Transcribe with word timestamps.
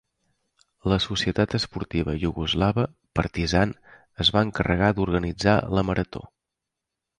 La 0.91 0.95
Societat 1.05 1.53
Esportiva 1.59 2.15
Iugoslava 2.23 2.87
"Partizan" 3.21 3.77
es 4.27 4.35
va 4.39 4.45
encarregar 4.49 4.91
d'organitzar 5.01 5.57
la 5.77 5.89
marató. 5.93 6.27